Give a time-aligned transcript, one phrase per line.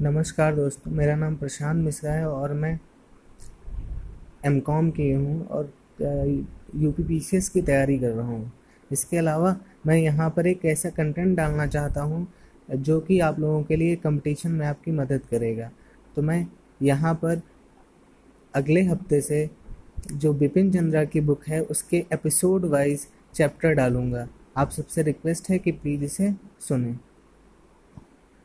[0.00, 2.78] नमस्कार दोस्तों, मेरा नाम प्रशांत मिश्रा है और मैं
[4.46, 5.72] एम कॉम की हूँ और
[6.76, 8.52] U P P C S की तैयारी कर रहा हूँ।
[8.90, 9.54] इसके अलावा
[9.86, 12.26] मैं यहाँ पर एक ऐसा कंटेंट डालना चाहता हूँ,
[12.68, 15.70] जो कि आप लोगों के लिए कंपटीशन में आपकी मदद करेगा।
[16.16, 16.46] तो मैं
[16.82, 17.42] यहाँ पर
[18.54, 19.48] अगले हफ़्ते से
[20.12, 24.26] जो बिपिन चंद्रा की बुक है, उसके एपिसोड वाइज चैप्टर डालूँगा।
[24.56, 26.98] आप सबसे रिक्वेस्ट है कि प्लीज़ इसे सुनें।